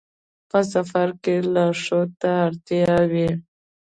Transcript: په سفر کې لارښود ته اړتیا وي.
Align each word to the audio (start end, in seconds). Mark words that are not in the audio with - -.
په 0.49 0.59
سفر 0.73 1.07
کې 1.23 1.35
لارښود 1.53 2.09
ته 2.21 2.29
اړتیا 2.45 2.95
وي. 3.11 3.29